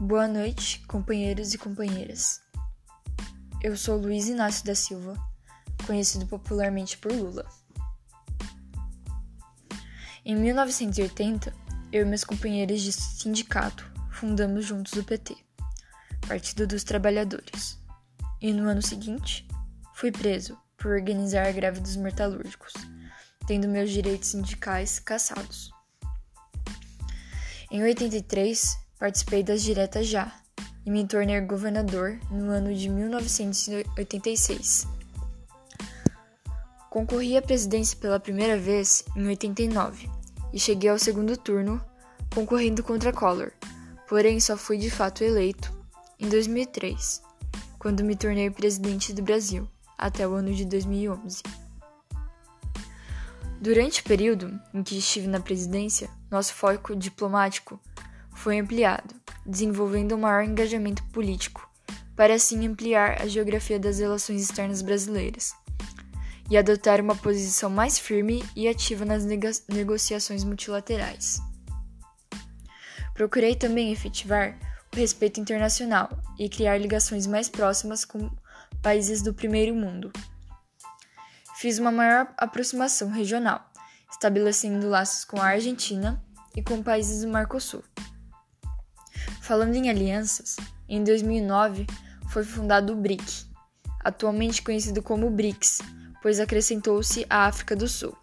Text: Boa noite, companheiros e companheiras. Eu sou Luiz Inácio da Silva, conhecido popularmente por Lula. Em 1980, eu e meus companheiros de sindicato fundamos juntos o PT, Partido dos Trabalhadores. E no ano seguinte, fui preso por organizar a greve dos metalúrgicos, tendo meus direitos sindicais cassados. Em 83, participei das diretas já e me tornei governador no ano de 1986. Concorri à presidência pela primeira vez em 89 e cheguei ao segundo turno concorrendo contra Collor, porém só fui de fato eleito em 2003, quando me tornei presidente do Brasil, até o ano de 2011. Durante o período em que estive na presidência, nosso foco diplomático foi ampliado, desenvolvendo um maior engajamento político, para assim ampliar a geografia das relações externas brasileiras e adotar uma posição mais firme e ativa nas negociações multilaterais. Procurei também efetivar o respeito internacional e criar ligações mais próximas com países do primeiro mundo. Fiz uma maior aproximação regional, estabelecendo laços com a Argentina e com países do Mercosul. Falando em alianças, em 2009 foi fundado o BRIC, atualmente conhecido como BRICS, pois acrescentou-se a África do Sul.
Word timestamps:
Boa 0.00 0.28
noite, 0.28 0.78
companheiros 0.86 1.52
e 1.54 1.58
companheiras. 1.58 2.40
Eu 3.60 3.76
sou 3.76 3.98
Luiz 3.98 4.28
Inácio 4.28 4.64
da 4.64 4.72
Silva, 4.72 5.16
conhecido 5.84 6.24
popularmente 6.24 6.96
por 6.96 7.10
Lula. 7.10 7.44
Em 10.24 10.36
1980, 10.36 11.52
eu 11.90 12.02
e 12.02 12.04
meus 12.04 12.22
companheiros 12.22 12.80
de 12.80 12.92
sindicato 12.92 13.90
fundamos 14.12 14.66
juntos 14.66 14.92
o 14.92 15.02
PT, 15.02 15.36
Partido 16.28 16.64
dos 16.64 16.84
Trabalhadores. 16.84 17.76
E 18.40 18.52
no 18.52 18.68
ano 18.68 18.80
seguinte, 18.80 19.48
fui 19.94 20.12
preso 20.12 20.56
por 20.76 20.92
organizar 20.92 21.44
a 21.44 21.50
greve 21.50 21.80
dos 21.80 21.96
metalúrgicos, 21.96 22.72
tendo 23.48 23.66
meus 23.66 23.90
direitos 23.90 24.28
sindicais 24.28 25.00
cassados. 25.00 25.72
Em 27.68 27.82
83, 27.82 28.86
participei 28.98 29.42
das 29.42 29.62
diretas 29.62 30.06
já 30.06 30.32
e 30.84 30.90
me 30.90 31.06
tornei 31.06 31.40
governador 31.40 32.18
no 32.30 32.50
ano 32.50 32.74
de 32.74 32.88
1986. 32.88 34.86
Concorri 36.90 37.36
à 37.36 37.42
presidência 37.42 37.96
pela 37.98 38.18
primeira 38.18 38.58
vez 38.58 39.04
em 39.14 39.26
89 39.28 40.10
e 40.52 40.58
cheguei 40.58 40.90
ao 40.90 40.98
segundo 40.98 41.36
turno 41.36 41.80
concorrendo 42.34 42.82
contra 42.82 43.12
Collor, 43.12 43.52
porém 44.08 44.40
só 44.40 44.56
fui 44.56 44.78
de 44.78 44.90
fato 44.90 45.22
eleito 45.22 45.72
em 46.18 46.28
2003, 46.28 47.22
quando 47.78 48.02
me 48.02 48.16
tornei 48.16 48.50
presidente 48.50 49.12
do 49.12 49.22
Brasil, 49.22 49.68
até 49.96 50.26
o 50.26 50.32
ano 50.32 50.52
de 50.52 50.64
2011. 50.64 51.42
Durante 53.60 54.00
o 54.00 54.04
período 54.04 54.58
em 54.72 54.82
que 54.82 54.98
estive 54.98 55.26
na 55.26 55.40
presidência, 55.40 56.08
nosso 56.30 56.54
foco 56.54 56.94
diplomático 56.94 57.80
foi 58.38 58.60
ampliado, 58.60 59.14
desenvolvendo 59.44 60.14
um 60.14 60.20
maior 60.20 60.44
engajamento 60.44 61.02
político, 61.06 61.68
para 62.14 62.34
assim 62.34 62.66
ampliar 62.66 63.20
a 63.20 63.26
geografia 63.26 63.80
das 63.80 63.98
relações 63.98 64.42
externas 64.42 64.80
brasileiras 64.80 65.52
e 66.48 66.56
adotar 66.56 67.00
uma 67.00 67.16
posição 67.16 67.68
mais 67.68 67.98
firme 67.98 68.44
e 68.54 68.68
ativa 68.68 69.04
nas 69.04 69.24
negociações 69.68 70.44
multilaterais. 70.44 71.42
Procurei 73.12 73.56
também 73.56 73.92
efetivar 73.92 74.56
o 74.94 74.96
respeito 74.96 75.40
internacional 75.40 76.08
e 76.38 76.48
criar 76.48 76.78
ligações 76.78 77.26
mais 77.26 77.48
próximas 77.48 78.04
com 78.04 78.30
países 78.80 79.20
do 79.20 79.34
primeiro 79.34 79.74
mundo. 79.74 80.12
Fiz 81.56 81.80
uma 81.80 81.90
maior 81.90 82.32
aproximação 82.36 83.10
regional, 83.10 83.68
estabelecendo 84.08 84.88
laços 84.88 85.24
com 85.24 85.40
a 85.40 85.46
Argentina 85.46 86.22
e 86.56 86.62
com 86.62 86.80
países 86.82 87.22
do 87.22 87.28
Mercosul. 87.28 87.82
Falando 89.48 89.76
em 89.76 89.88
alianças, 89.88 90.56
em 90.86 91.02
2009 91.02 91.86
foi 92.28 92.44
fundado 92.44 92.92
o 92.92 92.96
BRIC, 92.96 93.46
atualmente 94.04 94.60
conhecido 94.60 95.00
como 95.00 95.30
BRICS, 95.30 95.80
pois 96.20 96.38
acrescentou-se 96.38 97.24
a 97.30 97.46
África 97.46 97.74
do 97.74 97.88
Sul. 97.88 98.14